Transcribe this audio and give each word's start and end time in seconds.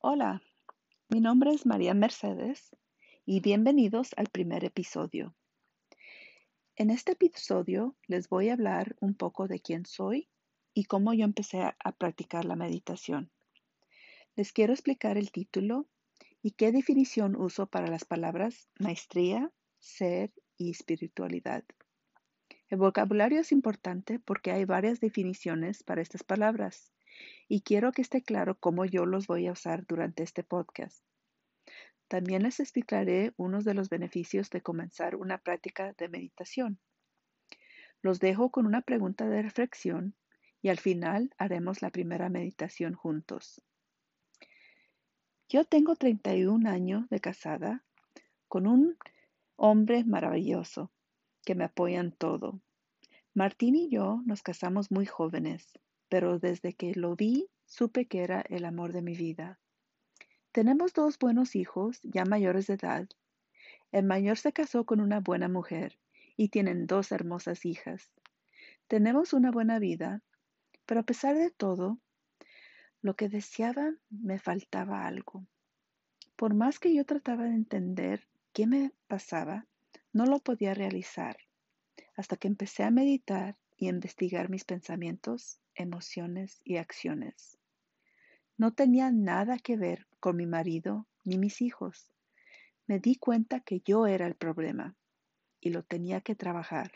Hola, 0.00 0.40
mi 1.08 1.18
nombre 1.18 1.50
es 1.50 1.66
María 1.66 1.92
Mercedes 1.92 2.70
y 3.26 3.40
bienvenidos 3.40 4.14
al 4.16 4.28
primer 4.28 4.64
episodio. 4.64 5.34
En 6.76 6.90
este 6.90 7.12
episodio 7.12 7.96
les 8.06 8.28
voy 8.28 8.48
a 8.48 8.52
hablar 8.52 8.94
un 9.00 9.16
poco 9.16 9.48
de 9.48 9.58
quién 9.58 9.86
soy 9.86 10.28
y 10.72 10.84
cómo 10.84 11.14
yo 11.14 11.24
empecé 11.24 11.62
a 11.62 11.92
practicar 11.98 12.44
la 12.44 12.54
meditación. 12.54 13.32
Les 14.36 14.52
quiero 14.52 14.72
explicar 14.72 15.18
el 15.18 15.32
título 15.32 15.88
y 16.42 16.52
qué 16.52 16.70
definición 16.70 17.34
uso 17.34 17.66
para 17.66 17.88
las 17.88 18.04
palabras 18.04 18.70
maestría, 18.78 19.50
ser 19.80 20.32
y 20.56 20.70
espiritualidad. 20.70 21.64
El 22.68 22.78
vocabulario 22.78 23.40
es 23.40 23.50
importante 23.50 24.20
porque 24.20 24.52
hay 24.52 24.64
varias 24.64 25.00
definiciones 25.00 25.82
para 25.82 26.02
estas 26.02 26.22
palabras 26.22 26.92
y 27.48 27.62
quiero 27.62 27.92
que 27.92 28.02
esté 28.02 28.22
claro 28.22 28.56
cómo 28.58 28.84
yo 28.84 29.06
los 29.06 29.26
voy 29.26 29.46
a 29.46 29.52
usar 29.52 29.86
durante 29.86 30.22
este 30.22 30.44
podcast. 30.44 31.02
También 32.08 32.42
les 32.42 32.60
explicaré 32.60 33.32
unos 33.36 33.64
de 33.64 33.74
los 33.74 33.88
beneficios 33.90 34.50
de 34.50 34.62
comenzar 34.62 35.16
una 35.16 35.38
práctica 35.38 35.94
de 35.98 36.08
meditación. 36.08 36.78
Los 38.00 38.20
dejo 38.20 38.50
con 38.50 38.66
una 38.66 38.80
pregunta 38.80 39.28
de 39.28 39.42
reflexión 39.42 40.14
y 40.62 40.68
al 40.68 40.78
final 40.78 41.34
haremos 41.38 41.82
la 41.82 41.90
primera 41.90 42.28
meditación 42.28 42.94
juntos. 42.94 43.62
Yo 45.48 45.64
tengo 45.64 45.96
31 45.96 46.68
años 46.68 47.08
de 47.08 47.20
casada 47.20 47.84
con 48.48 48.66
un 48.66 48.96
hombre 49.56 50.04
maravilloso 50.04 50.92
que 51.44 51.54
me 51.54 51.64
apoya 51.64 52.00
en 52.00 52.12
todo. 52.12 52.60
Martín 53.34 53.74
y 53.74 53.88
yo 53.88 54.22
nos 54.26 54.42
casamos 54.42 54.90
muy 54.90 55.06
jóvenes 55.06 55.78
pero 56.08 56.38
desde 56.38 56.72
que 56.72 56.94
lo 56.94 57.16
vi 57.16 57.48
supe 57.66 58.06
que 58.06 58.22
era 58.22 58.40
el 58.48 58.64
amor 58.64 58.92
de 58.92 59.02
mi 59.02 59.14
vida. 59.14 59.58
Tenemos 60.52 60.92
dos 60.92 61.18
buenos 61.18 61.54
hijos, 61.54 62.00
ya 62.02 62.24
mayores 62.24 62.66
de 62.66 62.74
edad. 62.74 63.08
El 63.92 64.04
mayor 64.04 64.38
se 64.38 64.52
casó 64.52 64.84
con 64.84 65.00
una 65.00 65.20
buena 65.20 65.48
mujer 65.48 65.98
y 66.36 66.48
tienen 66.48 66.86
dos 66.86 67.12
hermosas 67.12 67.64
hijas. 67.64 68.10
Tenemos 68.86 69.32
una 69.32 69.50
buena 69.50 69.78
vida, 69.78 70.22
pero 70.86 71.00
a 71.00 71.04
pesar 71.04 71.36
de 71.36 71.50
todo, 71.50 71.98
lo 73.02 73.14
que 73.14 73.28
deseaba 73.28 73.92
me 74.10 74.38
faltaba 74.38 75.06
algo. 75.06 75.46
Por 76.36 76.54
más 76.54 76.78
que 76.78 76.94
yo 76.94 77.04
trataba 77.04 77.44
de 77.44 77.54
entender 77.54 78.26
qué 78.52 78.66
me 78.66 78.92
pasaba, 79.06 79.66
no 80.12 80.24
lo 80.24 80.38
podía 80.38 80.74
realizar, 80.74 81.36
hasta 82.16 82.36
que 82.36 82.48
empecé 82.48 82.82
a 82.82 82.90
meditar 82.90 83.56
y 83.76 83.88
investigar 83.88 84.48
mis 84.48 84.64
pensamientos 84.64 85.60
emociones 85.78 86.60
y 86.64 86.76
acciones. 86.76 87.58
No 88.56 88.74
tenía 88.74 89.10
nada 89.10 89.58
que 89.58 89.76
ver 89.76 90.06
con 90.20 90.36
mi 90.36 90.46
marido 90.46 91.06
ni 91.24 91.38
mis 91.38 91.62
hijos. 91.62 92.12
Me 92.86 92.98
di 92.98 93.16
cuenta 93.16 93.60
que 93.60 93.80
yo 93.80 94.06
era 94.06 94.26
el 94.26 94.34
problema 94.34 94.96
y 95.60 95.70
lo 95.70 95.82
tenía 95.84 96.20
que 96.20 96.34
trabajar. 96.34 96.92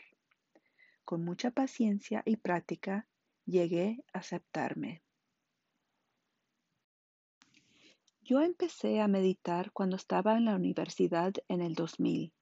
Con 1.05 1.23
mucha 1.23 1.51
paciencia 1.51 2.21
y 2.25 2.35
práctica 2.37 3.07
llegué 3.45 4.03
a 4.13 4.19
aceptarme. 4.19 5.01
Yo 8.21 8.41
empecé 8.41 9.01
a 9.01 9.07
meditar 9.07 9.71
cuando 9.71 9.97
estaba 9.97 10.37
en 10.37 10.45
la 10.45 10.55
universidad 10.55 11.33
en 11.49 11.61
el 11.61 11.75
2000. 11.75 12.33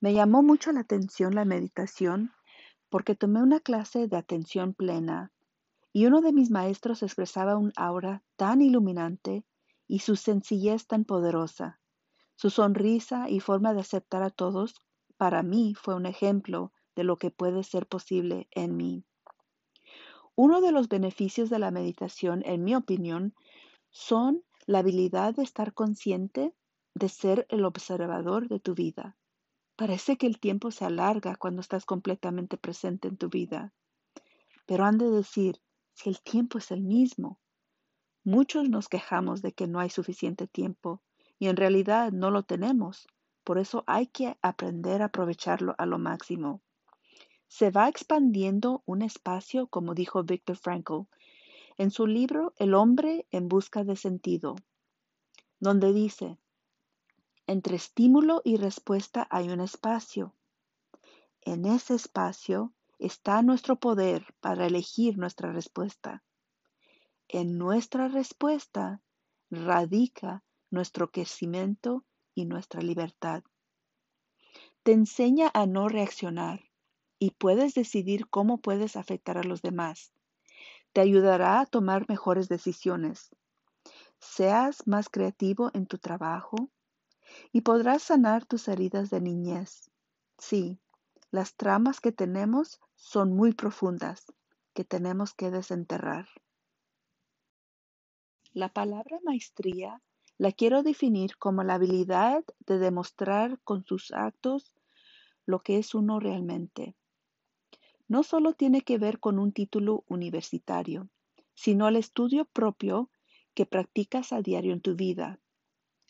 Me 0.00 0.12
llamó 0.12 0.42
mucho 0.42 0.72
la 0.72 0.80
atención 0.80 1.34
la 1.34 1.44
meditación 1.44 2.32
porque 2.88 3.14
tomé 3.14 3.42
una 3.42 3.60
clase 3.60 4.08
de 4.08 4.16
atención 4.16 4.74
plena 4.74 5.32
y 5.98 6.06
uno 6.06 6.20
de 6.20 6.32
mis 6.32 6.48
maestros 6.48 7.02
expresaba 7.02 7.56
un 7.56 7.72
aura 7.74 8.22
tan 8.36 8.62
iluminante 8.62 9.44
y 9.88 9.98
su 9.98 10.14
sencillez 10.14 10.86
tan 10.86 11.04
poderosa. 11.04 11.80
Su 12.36 12.50
sonrisa 12.50 13.28
y 13.28 13.40
forma 13.40 13.74
de 13.74 13.80
aceptar 13.80 14.22
a 14.22 14.30
todos 14.30 14.76
para 15.16 15.42
mí 15.42 15.74
fue 15.74 15.96
un 15.96 16.06
ejemplo 16.06 16.72
de 16.94 17.02
lo 17.02 17.16
que 17.16 17.32
puede 17.32 17.64
ser 17.64 17.88
posible 17.88 18.46
en 18.52 18.76
mí. 18.76 19.04
Uno 20.36 20.60
de 20.60 20.70
los 20.70 20.88
beneficios 20.88 21.50
de 21.50 21.58
la 21.58 21.72
meditación, 21.72 22.44
en 22.46 22.62
mi 22.62 22.76
opinión, 22.76 23.34
son 23.90 24.44
la 24.66 24.78
habilidad 24.78 25.34
de 25.34 25.42
estar 25.42 25.74
consciente 25.74 26.54
de 26.94 27.08
ser 27.08 27.44
el 27.48 27.64
observador 27.64 28.46
de 28.46 28.60
tu 28.60 28.76
vida. 28.76 29.16
Parece 29.74 30.16
que 30.16 30.28
el 30.28 30.38
tiempo 30.38 30.70
se 30.70 30.84
alarga 30.84 31.34
cuando 31.34 31.60
estás 31.60 31.84
completamente 31.84 32.56
presente 32.56 33.08
en 33.08 33.16
tu 33.16 33.28
vida. 33.28 33.72
Pero 34.64 34.84
han 34.84 34.98
de 34.98 35.10
decir, 35.10 35.60
si 35.98 36.10
el 36.10 36.20
tiempo 36.20 36.58
es 36.58 36.70
el 36.70 36.82
mismo? 36.82 37.40
Muchos 38.22 38.68
nos 38.68 38.88
quejamos 38.88 39.42
de 39.42 39.52
que 39.52 39.66
no 39.66 39.80
hay 39.80 39.90
suficiente 39.90 40.46
tiempo 40.46 41.02
y 41.40 41.48
en 41.48 41.56
realidad 41.56 42.12
no 42.12 42.30
lo 42.30 42.44
tenemos. 42.44 43.08
Por 43.42 43.58
eso 43.58 43.82
hay 43.88 44.06
que 44.06 44.38
aprender 44.40 45.02
a 45.02 45.06
aprovecharlo 45.06 45.74
a 45.76 45.86
lo 45.86 45.98
máximo. 45.98 46.62
Se 47.48 47.70
va 47.70 47.88
expandiendo 47.88 48.84
un 48.86 49.02
espacio, 49.02 49.66
como 49.66 49.94
dijo 49.94 50.22
Viktor 50.22 50.56
Frankl 50.56 51.08
en 51.78 51.90
su 51.90 52.06
libro 52.06 52.52
El 52.58 52.74
hombre 52.74 53.26
en 53.30 53.48
busca 53.48 53.82
de 53.82 53.96
sentido, 53.96 54.54
donde 55.58 55.92
dice, 55.92 56.38
entre 57.46 57.76
estímulo 57.76 58.40
y 58.44 58.56
respuesta 58.56 59.26
hay 59.30 59.48
un 59.48 59.60
espacio. 59.60 60.34
En 61.40 61.64
ese 61.64 61.94
espacio 61.94 62.72
está 62.98 63.42
nuestro 63.42 63.78
poder 63.78 64.34
para 64.40 64.66
elegir 64.66 65.18
nuestra 65.18 65.52
respuesta. 65.52 66.22
En 67.28 67.58
nuestra 67.58 68.08
respuesta 68.08 69.02
radica 69.50 70.44
nuestro 70.70 71.10
crecimiento 71.10 72.04
y 72.34 72.46
nuestra 72.46 72.80
libertad. 72.80 73.42
Te 74.82 74.92
enseña 74.92 75.50
a 75.54 75.66
no 75.66 75.88
reaccionar 75.88 76.70
y 77.18 77.32
puedes 77.32 77.74
decidir 77.74 78.28
cómo 78.28 78.58
puedes 78.58 78.96
afectar 78.96 79.38
a 79.38 79.42
los 79.42 79.62
demás. 79.62 80.12
Te 80.92 81.00
ayudará 81.00 81.60
a 81.60 81.66
tomar 81.66 82.06
mejores 82.08 82.48
decisiones. 82.48 83.30
Seas 84.20 84.86
más 84.86 85.08
creativo 85.08 85.70
en 85.74 85.86
tu 85.86 85.98
trabajo 85.98 86.70
y 87.52 87.60
podrás 87.60 88.02
sanar 88.02 88.46
tus 88.46 88.68
heridas 88.68 89.10
de 89.10 89.20
niñez. 89.20 89.90
Sí, 90.38 90.80
las 91.30 91.54
tramas 91.54 92.00
que 92.00 92.12
tenemos 92.12 92.80
son 92.96 93.34
muy 93.34 93.52
profundas, 93.52 94.32
que 94.74 94.84
tenemos 94.84 95.34
que 95.34 95.50
desenterrar. 95.50 96.28
La 98.52 98.70
palabra 98.70 99.18
maestría 99.22 100.00
la 100.38 100.52
quiero 100.52 100.82
definir 100.82 101.36
como 101.36 101.64
la 101.64 101.74
habilidad 101.74 102.44
de 102.66 102.78
demostrar 102.78 103.60
con 103.64 103.84
sus 103.84 104.10
actos 104.12 104.72
lo 105.44 105.62
que 105.62 105.78
es 105.78 105.94
uno 105.94 106.18
realmente. 106.18 106.94
No 108.06 108.22
solo 108.22 108.54
tiene 108.54 108.80
que 108.80 108.96
ver 108.96 109.20
con 109.20 109.38
un 109.38 109.52
título 109.52 110.04
universitario, 110.08 111.08
sino 111.54 111.88
el 111.88 111.96
estudio 111.96 112.46
propio 112.46 113.10
que 113.52 113.66
practicas 113.66 114.32
a 114.32 114.40
diario 114.40 114.72
en 114.72 114.80
tu 114.80 114.94
vida. 114.94 115.40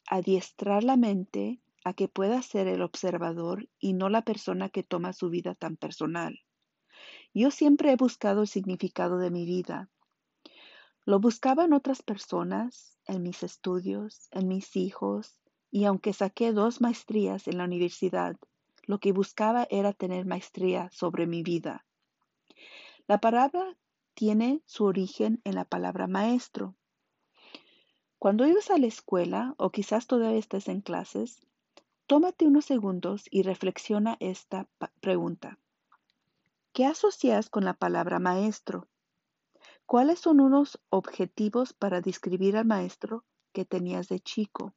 Adiestrar 0.06 0.84
la 0.84 0.96
mente 0.96 1.60
que 1.92 2.08
pueda 2.08 2.42
ser 2.42 2.66
el 2.66 2.82
observador 2.82 3.68
y 3.78 3.92
no 3.92 4.08
la 4.08 4.22
persona 4.22 4.68
que 4.68 4.82
toma 4.82 5.12
su 5.12 5.30
vida 5.30 5.54
tan 5.54 5.76
personal. 5.76 6.40
Yo 7.34 7.50
siempre 7.50 7.92
he 7.92 7.96
buscado 7.96 8.42
el 8.42 8.48
significado 8.48 9.18
de 9.18 9.30
mi 9.30 9.44
vida. 9.44 9.90
Lo 11.04 11.20
buscaba 11.20 11.64
en 11.64 11.72
otras 11.72 12.02
personas, 12.02 12.98
en 13.06 13.22
mis 13.22 13.42
estudios, 13.42 14.28
en 14.32 14.48
mis 14.48 14.76
hijos, 14.76 15.40
y 15.70 15.84
aunque 15.84 16.12
saqué 16.12 16.52
dos 16.52 16.80
maestrías 16.80 17.48
en 17.48 17.58
la 17.58 17.64
universidad, 17.64 18.36
lo 18.84 18.98
que 18.98 19.12
buscaba 19.12 19.66
era 19.70 19.92
tener 19.92 20.26
maestría 20.26 20.88
sobre 20.92 21.26
mi 21.26 21.42
vida. 21.42 21.86
La 23.06 23.18
palabra 23.18 23.76
tiene 24.14 24.62
su 24.66 24.84
origen 24.84 25.40
en 25.44 25.54
la 25.54 25.64
palabra 25.64 26.06
maestro. 26.06 26.74
Cuando 28.18 28.46
ibas 28.46 28.70
a 28.70 28.78
la 28.78 28.86
escuela, 28.86 29.54
o 29.58 29.70
quizás 29.70 30.06
todavía 30.06 30.38
estés 30.38 30.68
en 30.68 30.80
clases, 30.80 31.46
Tómate 32.08 32.46
unos 32.46 32.64
segundos 32.64 33.26
y 33.30 33.42
reflexiona 33.42 34.16
esta 34.18 34.66
pregunta. 35.00 35.58
¿Qué 36.72 36.86
asocias 36.86 37.50
con 37.50 37.66
la 37.66 37.74
palabra 37.74 38.18
maestro? 38.18 38.88
¿Cuáles 39.84 40.18
son 40.18 40.40
unos 40.40 40.80
objetivos 40.88 41.74
para 41.74 42.00
describir 42.00 42.56
al 42.56 42.64
maestro 42.64 43.26
que 43.52 43.66
tenías 43.66 44.08
de 44.08 44.20
chico? 44.20 44.74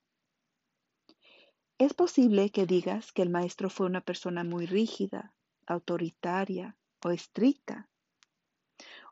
Es 1.78 1.94
posible 1.94 2.50
que 2.50 2.66
digas 2.66 3.14
que 3.14 3.22
el 3.22 3.30
maestro 3.30 3.70
fue 3.70 3.86
una 3.86 4.02
persona 4.02 4.44
muy 4.44 4.66
rígida, 4.66 5.34
autoritaria 5.66 6.76
o 7.02 7.12
estricta. 7.12 7.88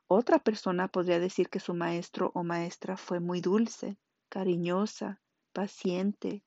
Otra 0.09 0.39
persona 0.39 0.89
podría 0.89 1.21
decir 1.21 1.47
que 1.47 1.61
su 1.61 1.73
maestro 1.73 2.33
o 2.35 2.43
maestra 2.43 2.97
fue 2.97 3.21
muy 3.21 3.39
dulce, 3.39 3.97
cariñosa, 4.27 5.21
paciente, 5.53 6.43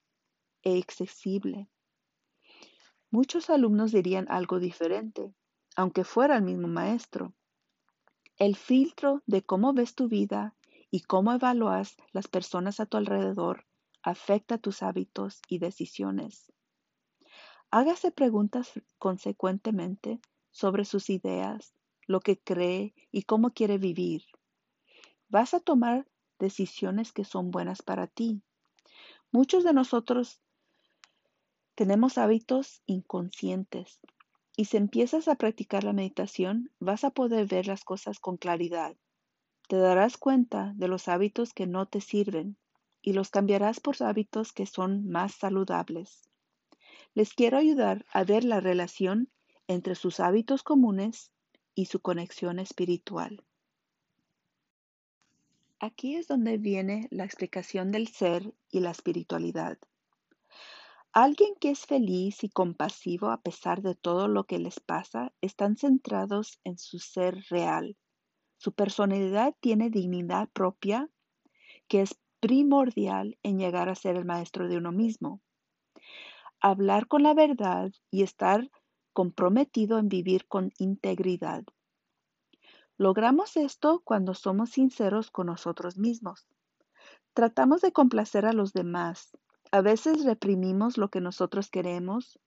e 0.62 0.79
accesible. 0.79 1.69
Muchos 3.11 3.50
alumnos 3.50 3.93
dirían 3.93 4.26
algo 4.31 4.59
diferente, 4.59 5.35
aunque 5.76 6.05
fuera 6.05 6.37
el 6.37 6.43
mismo 6.43 6.69
maestro. 6.69 7.35
El 8.38 8.56
filtro 8.56 9.23
de 9.26 9.43
cómo 9.43 9.75
ves 9.75 9.94
tu 9.94 10.09
vida 10.09 10.56
y 10.91 11.03
cómo 11.03 11.32
evalúas 11.32 11.97
las 12.12 12.29
personas 12.29 12.81
a 12.81 12.87
tu 12.87 12.97
alrededor 12.97 13.67
afecta 14.03 14.59
tus 14.59 14.82
hábitos 14.82 15.41
y 15.49 15.59
decisiones. 15.59 16.53
Hágase 17.70 18.11
preguntas 18.11 18.73
consecuentemente 18.99 20.20
sobre 20.50 20.85
sus 20.85 21.08
ideas, 21.08 21.75
lo 22.06 22.20
que 22.20 22.38
cree 22.38 22.94
y 23.11 23.23
cómo 23.23 23.53
quiere 23.53 23.79
vivir. 23.79 24.25
Vas 25.29 25.55
a 25.55 25.61
tomar 25.61 26.06
decisiones 26.38 27.12
que 27.12 27.25
son 27.25 27.50
buenas 27.50 27.81
para 27.81 28.06
ti. 28.06 28.43
Muchos 29.31 29.65
de 29.65 29.73
nosotros 29.73 30.41
tenemos 31.74 32.19
hábitos 32.19 32.82
inconscientes 32.86 34.00
y 34.56 34.66
si 34.66 34.76
empiezas 34.76 35.28
a 35.28 35.36
practicar 35.36 35.84
la 35.84 35.92
meditación 35.92 36.70
vas 36.78 37.04
a 37.04 37.10
poder 37.10 37.46
ver 37.46 37.66
las 37.66 37.84
cosas 37.84 38.20
con 38.20 38.36
claridad. 38.36 38.96
Te 39.69 39.76
darás 39.76 40.19
cuenta 40.19 40.72
de 40.76 40.88
los 40.88 41.08
hábitos 41.08 41.54
que 41.54 41.66
no 41.66 41.86
te 41.86 42.00
sirven 42.00 42.56
y 43.00 43.14
los 43.14 43.30
cambiarás 43.30 43.80
por 43.80 44.02
hábitos 44.02 44.52
que 44.52 44.66
son 44.66 45.08
más 45.08 45.34
saludables. 45.34 46.28
Les 47.14 47.32
quiero 47.34 47.58
ayudar 47.58 48.04
a 48.12 48.24
ver 48.24 48.44
la 48.44 48.60
relación 48.60 49.30
entre 49.66 49.94
sus 49.94 50.20
hábitos 50.20 50.62
comunes 50.62 51.30
y 51.74 51.86
su 51.86 52.00
conexión 52.00 52.58
espiritual. 52.58 53.42
Aquí 55.80 56.16
es 56.16 56.28
donde 56.28 56.58
viene 56.58 57.08
la 57.10 57.24
explicación 57.24 57.90
del 57.90 58.08
ser 58.08 58.54
y 58.70 58.80
la 58.80 58.90
espiritualidad. 58.90 59.78
Alguien 61.14 61.55
que 61.61 61.69
es 61.69 61.85
feliz 61.85 62.43
y 62.43 62.49
compasivo 62.49 63.29
a 63.29 63.43
pesar 63.43 63.82
de 63.82 63.94
todo 63.94 64.29
lo 64.29 64.44
que 64.44 64.59
les 64.59 64.81
pasa 64.81 65.35
están 65.43 65.76
centrados 65.76 66.59
en 66.64 66.79
su 66.79 67.00
ser 67.00 67.44
real. 67.50 67.99
Su 68.56 68.73
personalidad 68.73 69.55
tiene 69.61 69.91
dignidad 69.91 70.49
propia 70.49 71.11
que 71.87 72.00
es 72.00 72.19
primordial 72.41 73.37
en 73.43 73.59
llegar 73.59 73.91
a 73.91 73.94
ser 73.94 74.17
el 74.17 74.25
maestro 74.25 74.69
de 74.69 74.79
uno 74.79 74.91
mismo. 74.91 75.43
Hablar 76.62 77.06
con 77.09 77.23
la 77.23 77.35
verdad 77.35 77.93
y 78.11 78.23
estar 78.23 78.70
comprometido 79.12 79.99
en 79.99 80.08
vivir 80.08 80.47
con 80.49 80.73
integridad. 80.79 81.62
Logramos 82.97 83.58
esto 83.58 84.00
cuando 84.03 84.32
somos 84.32 84.70
sinceros 84.70 85.31
con 85.31 85.49
nosotros 85.49 85.99
mismos. 85.99 86.47
Tratamos 87.35 87.82
de 87.82 87.93
complacer 87.93 88.47
a 88.47 88.55
los 88.55 88.73
demás. 88.73 89.31
A 89.72 89.80
veces 89.80 90.24
reprimimos 90.24 90.98
lo 90.98 91.08
que 91.08 91.22
nosotros 91.22 91.70
queremos 91.70 92.38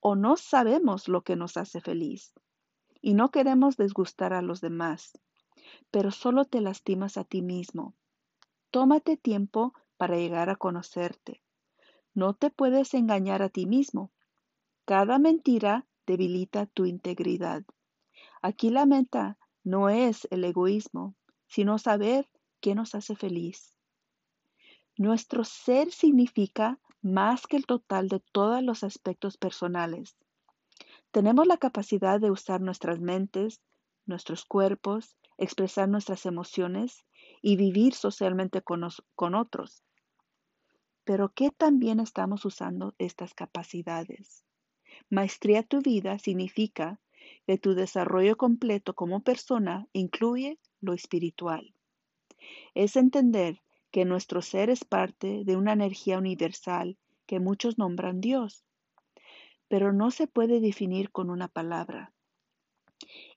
o 0.00 0.16
no 0.16 0.38
sabemos 0.38 1.06
lo 1.06 1.22
que 1.22 1.36
nos 1.36 1.58
hace 1.58 1.82
feliz. 1.82 2.32
Y 3.02 3.12
no 3.12 3.30
queremos 3.30 3.76
desgustar 3.76 4.32
a 4.32 4.40
los 4.40 4.62
demás, 4.62 5.12
pero 5.90 6.10
solo 6.10 6.46
te 6.46 6.62
lastimas 6.62 7.18
a 7.18 7.24
ti 7.24 7.42
mismo. 7.42 7.94
Tómate 8.70 9.18
tiempo 9.18 9.74
para 9.98 10.16
llegar 10.16 10.48
a 10.48 10.56
conocerte. 10.56 11.42
No 12.14 12.32
te 12.32 12.50
puedes 12.50 12.94
engañar 12.94 13.42
a 13.42 13.50
ti 13.50 13.66
mismo. 13.66 14.10
Cada 14.86 15.18
mentira 15.18 15.86
debilita 16.06 16.64
tu 16.64 16.86
integridad. 16.86 17.62
Aquí 18.40 18.70
la 18.70 18.86
meta 18.86 19.36
no 19.64 19.90
es 19.90 20.26
el 20.30 20.44
egoísmo, 20.44 21.14
sino 21.46 21.78
saber 21.78 22.26
qué 22.60 22.74
nos 22.74 22.94
hace 22.94 23.16
feliz. 23.16 23.77
Nuestro 24.98 25.44
ser 25.44 25.92
significa 25.92 26.80
más 27.02 27.46
que 27.46 27.56
el 27.56 27.66
total 27.66 28.08
de 28.08 28.18
todos 28.18 28.64
los 28.64 28.82
aspectos 28.82 29.36
personales. 29.36 30.16
Tenemos 31.12 31.46
la 31.46 31.56
capacidad 31.56 32.18
de 32.18 32.32
usar 32.32 32.60
nuestras 32.60 32.98
mentes, 32.98 33.60
nuestros 34.06 34.44
cuerpos, 34.44 35.14
expresar 35.36 35.88
nuestras 35.88 36.26
emociones 36.26 37.04
y 37.40 37.54
vivir 37.54 37.94
socialmente 37.94 38.60
con, 38.60 38.88
con 39.14 39.36
otros. 39.36 39.84
Pero 41.04 41.32
¿qué 41.32 41.52
también 41.52 42.00
estamos 42.00 42.44
usando 42.44 42.96
estas 42.98 43.34
capacidades? 43.34 44.42
Maestría 45.10 45.62
tu 45.62 45.80
vida 45.80 46.18
significa 46.18 46.98
que 47.46 47.56
tu 47.56 47.74
desarrollo 47.74 48.36
completo 48.36 48.94
como 48.94 49.20
persona 49.20 49.86
incluye 49.92 50.58
lo 50.80 50.92
espiritual. 50.92 51.72
Es 52.74 52.96
entender 52.96 53.62
que 53.90 54.04
nuestro 54.04 54.42
ser 54.42 54.70
es 54.70 54.84
parte 54.84 55.44
de 55.44 55.56
una 55.56 55.72
energía 55.72 56.18
universal 56.18 56.98
que 57.26 57.40
muchos 57.40 57.78
nombran 57.78 58.20
Dios, 58.20 58.64
pero 59.68 59.92
no 59.92 60.10
se 60.10 60.26
puede 60.26 60.60
definir 60.60 61.10
con 61.10 61.30
una 61.30 61.48
palabra 61.48 62.12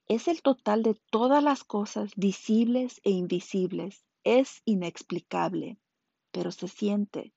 es 0.08 0.28
el 0.28 0.42
total 0.42 0.82
de 0.82 0.94
todas 1.10 1.42
las 1.42 1.64
cosas 1.64 2.12
visibles 2.16 3.00
e 3.04 3.10
invisibles. 3.10 4.04
Es 4.24 4.62
inexplicable, 4.64 5.78
pero 6.30 6.52
se 6.52 6.68
siente. 6.68 7.32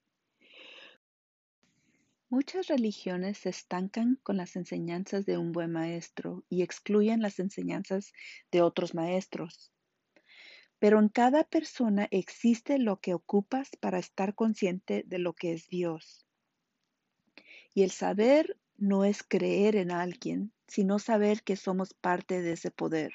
Muchas 2.29 2.67
religiones 2.67 3.37
se 3.37 3.49
estancan 3.49 4.19
con 4.23 4.37
las 4.37 4.55
enseñanzas 4.55 5.25
de 5.25 5.37
un 5.37 5.51
buen 5.51 5.71
maestro 5.71 6.43
y 6.49 6.63
excluyen 6.63 7.21
las 7.21 7.39
enseñanzas 7.39 8.11
de 8.51 8.61
otros 8.61 8.93
maestros. 8.93 9.71
Pero 10.79 10.99
en 10.99 11.09
cada 11.09 11.43
persona 11.43 12.07
existe 12.11 12.77
lo 12.77 12.99
que 12.99 13.13
ocupas 13.13 13.69
para 13.79 13.99
estar 13.99 14.35
consciente 14.35 15.03
de 15.05 15.19
lo 15.19 15.33
que 15.33 15.53
es 15.53 15.67
Dios. 15.67 16.25
Y 17.73 17.83
el 17.83 17.91
saber 17.91 18.57
no 18.77 19.05
es 19.05 19.23
creer 19.23 19.75
en 19.75 19.91
alguien, 19.91 20.51
sino 20.67 20.99
saber 20.99 21.43
que 21.43 21.55
somos 21.55 21.93
parte 21.93 22.41
de 22.41 22.53
ese 22.53 22.71
poder. 22.71 23.13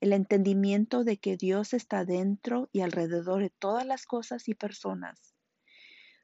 El 0.00 0.12
entendimiento 0.12 1.04
de 1.04 1.18
que 1.18 1.36
Dios 1.36 1.74
está 1.74 2.04
dentro 2.04 2.68
y 2.72 2.80
alrededor 2.80 3.42
de 3.42 3.50
todas 3.50 3.86
las 3.86 4.06
cosas 4.06 4.48
y 4.48 4.54
personas. 4.54 5.34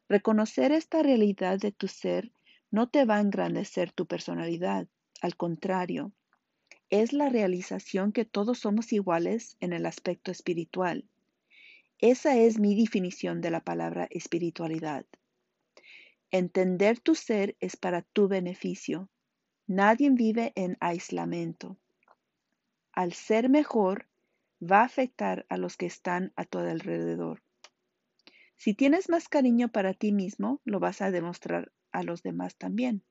Reconocer 0.08 0.72
esta 0.72 1.02
realidad 1.02 1.58
de 1.58 1.72
tu 1.72 1.88
ser 1.88 2.32
no 2.70 2.88
te 2.88 3.04
va 3.04 3.16
a 3.16 3.20
engrandecer 3.20 3.92
tu 3.92 4.06
personalidad, 4.06 4.88
al 5.20 5.36
contrario, 5.36 6.12
es 6.90 7.12
la 7.12 7.28
realización 7.28 8.12
que 8.12 8.24
todos 8.24 8.60
somos 8.60 8.92
iguales 8.92 9.56
en 9.60 9.72
el 9.72 9.86
aspecto 9.86 10.30
espiritual. 10.30 11.04
Esa 11.98 12.36
es 12.36 12.58
mi 12.58 12.74
definición 12.74 13.40
de 13.40 13.50
la 13.50 13.60
palabra 13.60 14.06
espiritualidad. 14.10 15.06
Entender 16.30 17.00
tu 17.00 17.14
ser 17.14 17.56
es 17.60 17.76
para 17.76 18.02
tu 18.02 18.28
beneficio. 18.28 19.08
Nadie 19.66 20.10
vive 20.10 20.52
en 20.54 20.76
aislamiento. 20.80 21.76
Al 22.92 23.12
ser 23.12 23.48
mejor, 23.48 24.06
va 24.60 24.80
a 24.80 24.84
afectar 24.84 25.46
a 25.48 25.56
los 25.56 25.76
que 25.76 25.86
están 25.86 26.32
a 26.36 26.44
tu 26.44 26.58
alrededor. 26.58 27.42
Si 28.56 28.74
tienes 28.74 29.08
más 29.08 29.28
cariño 29.28 29.68
para 29.68 29.92
ti 29.92 30.12
mismo, 30.12 30.60
lo 30.64 30.80
vas 30.80 31.02
a 31.02 31.10
demostrar 31.10 31.72
a 31.92 32.02
los 32.02 32.22
demás 32.22 32.56
también. 32.56 33.02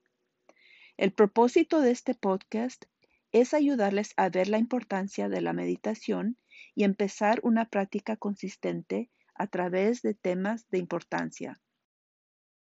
El 0.96 1.12
propósito 1.12 1.80
de 1.80 1.90
este 1.90 2.14
podcast 2.14 2.86
es 3.32 3.54
ayudarles 3.54 4.12
a 4.16 4.28
ver 4.28 4.48
la 4.48 4.58
importancia 4.58 5.28
de 5.28 5.40
la 5.40 5.52
meditación 5.52 6.38
y 6.74 6.84
empezar 6.84 7.40
una 7.42 7.68
práctica 7.68 8.16
consistente 8.16 9.10
a 9.34 9.46
través 9.46 10.02
de 10.02 10.14
temas 10.14 10.68
de 10.70 10.78
importancia. 10.78 11.60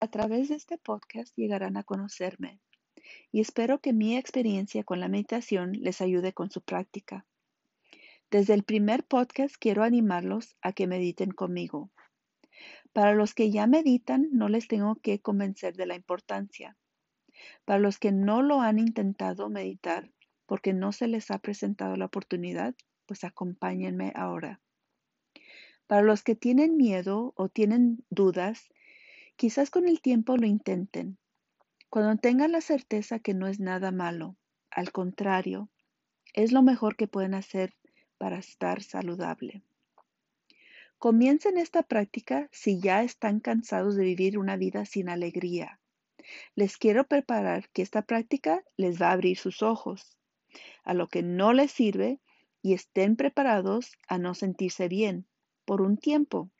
A 0.01 0.09
través 0.09 0.49
de 0.49 0.57
este 0.57 0.79
podcast 0.79 1.37
llegarán 1.37 1.77
a 1.77 1.85
conocerme 1.85 2.61
y 3.31 3.41
espero 3.41 3.81
que 3.81 3.93
mi 3.93 4.17
experiencia 4.17 4.85
con 4.85 5.01
la 5.01 5.09
meditación 5.09 5.73
les 5.73 6.01
ayude 6.01 6.33
con 6.33 6.51
su 6.51 6.63
práctica. 6.63 7.27
Desde 8.31 8.55
el 8.55 8.63
primer 8.63 9.05
podcast 9.05 9.57
quiero 9.59 9.83
animarlos 9.83 10.57
a 10.63 10.73
que 10.73 10.87
mediten 10.87 11.33
conmigo. 11.33 11.91
Para 12.93 13.15
los 13.15 13.35
que 13.35 13.51
ya 13.51 13.67
meditan, 13.67 14.29
no 14.33 14.49
les 14.49 14.69
tengo 14.69 14.97
que 14.97 15.21
convencer 15.21 15.77
de 15.77 15.87
la 15.87 15.97
importancia. 15.97 16.77
Para 17.65 17.79
los 17.79 17.99
que 17.99 18.13
no 18.13 18.43
lo 18.43 18.61
han 18.61 18.79
intentado 18.79 19.51
meditar 19.51 20.11
porque 20.53 20.75
no 20.75 20.93
se 20.93 21.09
les 21.09 21.31
ha 21.31 21.39
presentado 21.39 21.97
la 21.97 22.05
oportunidad, 22.05 22.75
pues 23.07 23.25
acompáñenme 23.25 24.13
ahora. 24.15 24.61
Para 25.87 26.03
los 26.03 26.23
que 26.23 26.35
tienen 26.35 26.77
miedo 26.77 27.33
o 27.37 27.49
tienen 27.49 28.05
dudas, 28.11 28.69
Quizás 29.43 29.71
con 29.71 29.89
el 29.89 30.01
tiempo 30.01 30.37
lo 30.37 30.47
intenten. 30.47 31.19
Cuando 31.89 32.21
tengan 32.21 32.53
la 32.53 32.61
certeza 32.61 33.19
que 33.19 33.35
no 33.35 33.49
es 33.49 33.61
nada 33.61 33.91
malo, 33.91 34.37
al 34.71 34.93
contrario, 34.93 35.69
es 36.33 36.53
lo 36.53 36.63
mejor 36.63 36.97
que 36.97 37.09
pueden 37.09 37.35
hacer 37.35 37.75
para 38.19 38.39
estar 38.39 38.83
saludable. 38.83 39.63
Comiencen 40.99 41.59
esta 41.59 41.83
práctica 41.83 42.49
si 42.53 42.79
ya 42.79 43.03
están 43.03 43.41
cansados 43.41 43.97
de 43.97 44.05
vivir 44.05 44.39
una 44.39 44.57
vida 44.57 44.85
sin 44.85 45.09
alegría. 45.09 45.81
Les 46.55 46.77
quiero 46.77 47.09
preparar 47.09 47.69
que 47.71 47.83
esta 47.83 48.03
práctica 48.03 48.63
les 48.77 49.03
va 49.03 49.09
a 49.09 49.13
abrir 49.13 49.39
sus 49.39 49.63
ojos 49.63 50.17
a 50.85 50.95
lo 50.95 51.09
que 51.09 51.23
no 51.23 51.53
les 51.53 51.73
sirve 51.73 52.21
y 52.63 52.75
estén 52.75 53.17
preparados 53.17 53.93
a 54.09 54.19
no 54.19 54.35
sentirse 54.35 54.89
bien 54.89 55.27
por 55.65 55.83
un 55.83 55.97
tiempo 55.97 56.51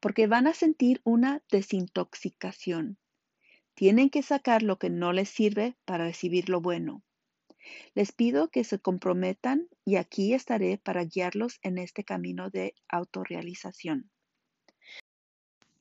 porque 0.00 0.26
van 0.26 0.46
a 0.46 0.54
sentir 0.54 1.00
una 1.04 1.42
desintoxicación. 1.50 2.98
Tienen 3.74 4.10
que 4.10 4.22
sacar 4.22 4.62
lo 4.62 4.78
que 4.78 4.90
no 4.90 5.12
les 5.12 5.28
sirve 5.28 5.76
para 5.84 6.04
recibir 6.04 6.48
lo 6.48 6.60
bueno. 6.60 7.02
Les 7.94 8.10
pido 8.10 8.48
que 8.48 8.64
se 8.64 8.78
comprometan 8.78 9.68
y 9.84 9.96
aquí 9.96 10.32
estaré 10.32 10.78
para 10.78 11.04
guiarlos 11.04 11.60
en 11.62 11.78
este 11.78 12.02
camino 12.02 12.50
de 12.50 12.74
autorrealización. 12.88 14.10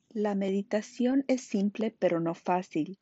La 0.10 0.36
meditación 0.36 1.24
es 1.28 1.42
simple 1.42 1.96
pero 1.98 2.20
no 2.20 2.36
fácil. 2.36 3.00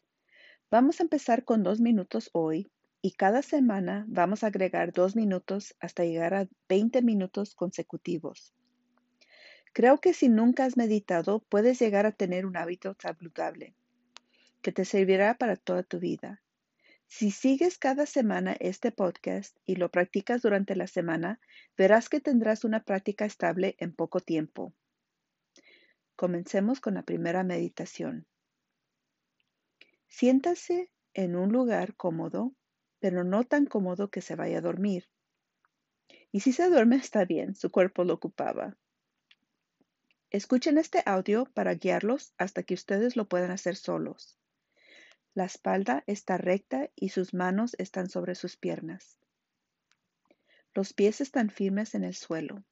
Vamos 0.69 0.99
a 0.99 1.03
empezar 1.03 1.43
con 1.43 1.63
dos 1.63 1.79
minutos 1.79 2.29
hoy 2.33 2.69
y 3.01 3.11
cada 3.11 3.41
semana 3.41 4.05
vamos 4.07 4.43
a 4.43 4.47
agregar 4.47 4.91
dos 4.91 5.15
minutos 5.15 5.75
hasta 5.79 6.03
llegar 6.03 6.33
a 6.33 6.47
20 6.69 7.01
minutos 7.01 7.55
consecutivos. 7.55 8.53
Creo 9.73 9.99
que 9.99 10.13
si 10.13 10.29
nunca 10.29 10.65
has 10.65 10.77
meditado, 10.77 11.39
puedes 11.49 11.79
llegar 11.79 12.05
a 12.05 12.11
tener 12.11 12.45
un 12.45 12.57
hábito 12.57 12.95
saludable 12.99 13.75
que 14.61 14.71
te 14.71 14.85
servirá 14.85 15.37
para 15.37 15.55
toda 15.55 15.83
tu 15.83 15.99
vida. 15.99 16.41
Si 17.05 17.31
sigues 17.31 17.77
cada 17.77 18.05
semana 18.05 18.57
este 18.59 18.91
podcast 18.91 19.55
y 19.65 19.75
lo 19.75 19.89
practicas 19.89 20.41
durante 20.41 20.75
la 20.75 20.87
semana, 20.87 21.39
verás 21.77 22.09
que 22.09 22.19
tendrás 22.19 22.65
una 22.65 22.83
práctica 22.83 23.25
estable 23.25 23.75
en 23.79 23.93
poco 23.93 24.19
tiempo. 24.19 24.73
Comencemos 26.17 26.81
con 26.81 26.95
la 26.95 27.03
primera 27.03 27.43
meditación. 27.43 28.27
Siéntase 30.07 30.91
en 31.13 31.35
un 31.35 31.51
lugar 31.51 31.95
cómodo, 31.95 32.53
pero 32.99 33.23
no 33.23 33.43
tan 33.43 33.65
cómodo 33.65 34.09
que 34.09 34.21
se 34.21 34.35
vaya 34.35 34.59
a 34.59 34.61
dormir. 34.61 35.07
Y 36.31 36.41
si 36.41 36.53
se 36.53 36.69
duerme 36.69 36.97
está 36.97 37.25
bien, 37.25 37.55
su 37.55 37.71
cuerpo 37.71 38.03
lo 38.03 38.13
ocupaba. 38.13 38.77
Escuchen 40.29 40.77
este 40.77 41.03
audio 41.05 41.45
para 41.45 41.73
guiarlos 41.75 42.33
hasta 42.37 42.63
que 42.63 42.73
ustedes 42.73 43.15
lo 43.15 43.29
puedan 43.29 43.51
hacer 43.51 43.75
solos. 43.75 44.37
La 45.33 45.45
espalda 45.45 46.03
está 46.07 46.37
recta 46.37 46.89
y 46.95 47.09
sus 47.09 47.33
manos 47.33 47.75
están 47.77 48.09
sobre 48.09 48.35
sus 48.35 48.57
piernas. 48.57 49.17
Los 50.73 50.93
pies 50.93 51.21
están 51.21 51.49
firmes 51.49 51.95
en 51.95 52.03
el 52.03 52.15
suelo. 52.15 52.63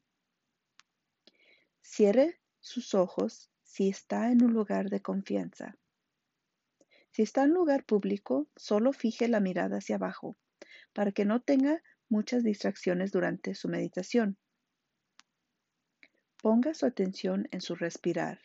Cierre 1.82 2.40
sus 2.60 2.94
ojos 2.94 3.52
si 3.64 3.90
está 3.90 4.32
en 4.32 4.44
un 4.44 4.54
lugar 4.54 4.90
de 4.90 5.02
confianza. 5.02 5.78
Si 7.16 7.22
está 7.22 7.44
en 7.44 7.52
lugar 7.52 7.86
público, 7.86 8.50
solo 8.58 8.92
fije 8.92 9.30
la 9.30 9.40
mirada 9.40 9.78
hacia 9.78 9.96
abajo 9.96 10.36
para 10.92 11.14
que 11.14 11.24
no 11.24 11.42
tenga 11.42 11.82
muchas 12.10 12.44
distracciones 12.44 13.14
durante 13.14 13.56
su 13.56 13.70
meditación. 13.70 14.38
Ponga 16.42 16.74
su 16.74 16.86
atención 16.86 17.48
en 17.52 17.62
su 17.62 17.76
respirar. 17.76 18.42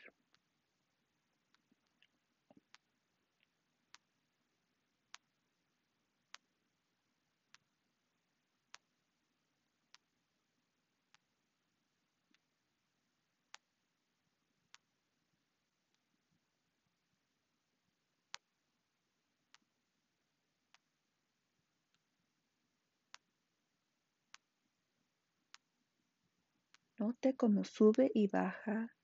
Note 27.00 27.34
cómo 27.34 27.64
sube 27.64 28.10
y 28.12 28.26
baja 28.26 28.94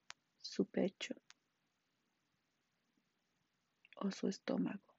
su 0.42 0.66
pecho 0.66 1.14
o 3.96 4.10
su 4.10 4.28
estómago. 4.28 4.95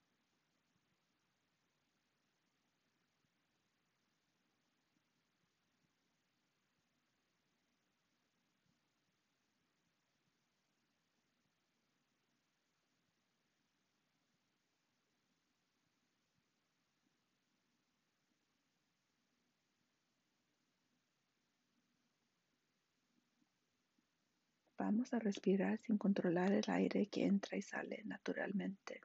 Vamos 24.78 25.12
a 25.12 25.18
respirar 25.18 25.76
sin 25.80 25.98
controlar 25.98 26.52
el 26.52 26.64
aire 26.68 27.08
que 27.08 27.24
entra 27.24 27.58
y 27.58 27.62
sale 27.62 28.00
naturalmente. 28.04 29.00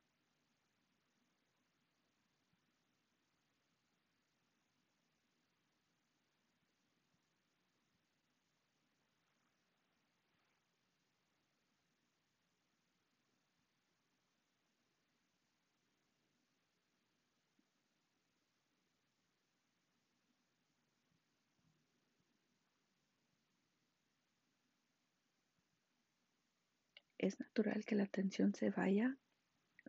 Es 27.24 27.40
natural 27.40 27.86
que 27.86 27.96
la 27.96 28.04
atención 28.04 28.54
se 28.54 28.70
vaya, 28.70 29.18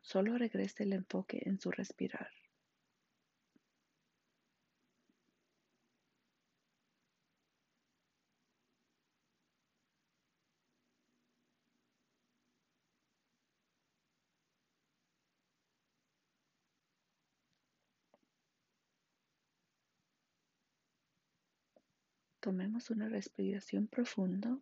solo 0.01 0.39
regrese 0.39 0.85
el 0.85 0.93
enfoque 0.93 1.43
en 1.45 1.59
su 1.59 1.73
respirar. 1.73 2.31
Tomemos 22.39 22.91
una 22.91 23.09
respiración 23.09 23.89
profunda 23.89 24.57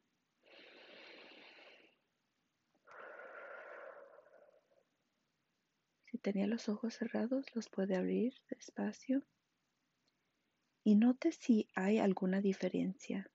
tenía 6.22 6.46
los 6.46 6.68
ojos 6.68 6.94
cerrados, 6.94 7.44
los 7.54 7.68
puede 7.68 7.96
abrir 7.96 8.34
despacio 8.48 9.22
y 10.84 10.94
note 10.94 11.32
si 11.32 11.68
hay 11.74 11.98
alguna 11.98 12.40
diferencia. 12.40 13.30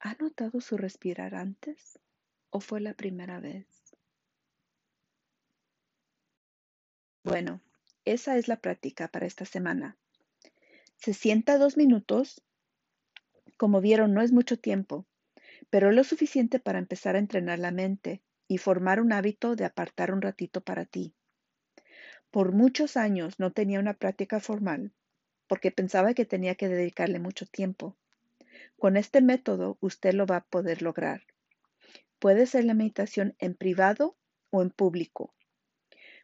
¿Ha 0.00 0.14
notado 0.14 0.60
su 0.60 0.76
respirar 0.76 1.34
antes 1.34 1.98
o 2.50 2.60
fue 2.60 2.80
la 2.80 2.94
primera 2.94 3.40
vez? 3.40 3.66
Bueno, 7.22 7.60
esa 8.04 8.36
es 8.38 8.48
la 8.48 8.60
práctica 8.60 9.08
para 9.08 9.26
esta 9.26 9.44
semana. 9.44 9.96
Se 10.96 11.14
sienta 11.14 11.58
dos 11.58 11.76
minutos. 11.76 12.42
Como 13.56 13.80
vieron, 13.80 14.14
no 14.14 14.22
es 14.22 14.32
mucho 14.32 14.58
tiempo, 14.58 15.06
pero 15.68 15.92
lo 15.92 16.02
suficiente 16.02 16.60
para 16.60 16.78
empezar 16.78 17.14
a 17.14 17.18
entrenar 17.18 17.58
la 17.58 17.70
mente 17.70 18.22
y 18.50 18.58
formar 18.58 19.00
un 19.00 19.12
hábito 19.12 19.54
de 19.54 19.64
apartar 19.64 20.12
un 20.12 20.20
ratito 20.20 20.60
para 20.60 20.84
ti. 20.84 21.14
Por 22.32 22.50
muchos 22.50 22.96
años 22.96 23.38
no 23.38 23.52
tenía 23.52 23.78
una 23.78 23.94
práctica 23.94 24.40
formal 24.40 24.92
porque 25.46 25.70
pensaba 25.70 26.14
que 26.14 26.24
tenía 26.24 26.56
que 26.56 26.66
dedicarle 26.66 27.20
mucho 27.20 27.46
tiempo. 27.46 27.96
Con 28.76 28.96
este 28.96 29.20
método 29.20 29.78
usted 29.80 30.14
lo 30.14 30.26
va 30.26 30.38
a 30.38 30.44
poder 30.44 30.82
lograr. 30.82 31.22
Puede 32.18 32.46
ser 32.46 32.64
la 32.64 32.74
meditación 32.74 33.36
en 33.38 33.54
privado 33.54 34.16
o 34.50 34.62
en 34.62 34.70
público. 34.70 35.32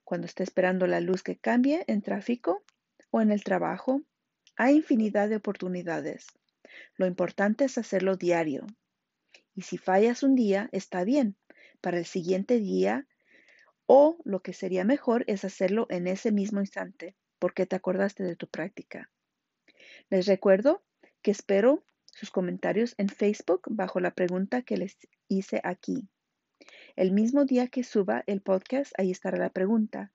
Cuando 0.03 0.27
esté 0.27 0.43
esperando 0.43 0.89
la 0.89 0.99
luz 0.99 1.23
que 1.23 1.39
cambie 1.39 1.85
en 1.87 2.03
tráfico 2.03 2.65
o 3.13 3.21
en 3.21 3.31
el 3.31 3.45
trabajo, 3.45 4.03
hay 4.57 4.75
infinidad 4.75 5.29
de 5.29 5.37
oportunidades. 5.37 6.27
Lo 6.97 7.07
importante 7.07 7.67
es 7.67 7.79
hacerlo 7.79 8.17
diario. 8.17 8.67
Y 9.55 9.63
si 9.63 9.79
fallas 9.79 10.25
un 10.25 10.35
día, 10.35 10.69
está 10.73 11.05
bien, 11.05 11.37
para 11.81 11.99
el 11.99 12.07
siguiente 12.07 12.59
día 12.59 13.07
o 13.87 14.19
lo 14.25 14.41
que 14.41 14.53
sería 14.53 14.85
mejor 14.85 15.25
es 15.29 15.45
hacerlo 15.45 15.87
en 15.91 16.07
ese 16.07 16.33
mismo 16.33 16.61
instante 16.61 17.17
porque 17.39 17.67
te 17.67 17.77
acordaste 17.77 18.25
de 18.25 18.37
tu 18.37 18.49
práctica. 18.49 19.11
Les 20.11 20.27
recuerdo 20.27 20.85
que 21.23 21.31
espero 21.31 21.85
sus 22.07 22.31
comentarios 22.31 22.95
en 22.99 23.09
Facebook 23.09 23.63
bajo 23.69 24.01
la 24.01 24.13
pregunta 24.13 24.63
que 24.63 24.77
les 24.77 24.97
hice 25.29 25.61
aquí. 25.65 26.09
El 26.97 27.13
mismo 27.13 27.45
día 27.45 27.69
que 27.69 27.85
suba 27.85 28.25
el 28.27 28.41
podcast, 28.41 28.93
ahí 28.99 29.11
estará 29.11 29.37
la 29.37 29.51
pregunta. 29.51 30.13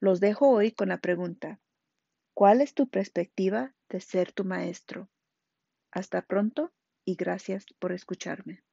Los 0.00 0.20
dejo 0.20 0.50
hoy 0.50 0.72
con 0.72 0.88
la 0.88 0.98
pregunta. 0.98 1.60
¿Cuál 2.34 2.60
es 2.60 2.74
tu 2.74 2.88
perspectiva 2.88 3.74
de 3.88 4.00
ser 4.00 4.32
tu 4.32 4.44
maestro? 4.44 5.08
Hasta 5.92 6.22
pronto 6.22 6.72
y 7.04 7.14
gracias 7.14 7.64
por 7.78 7.92
escucharme. 7.92 8.65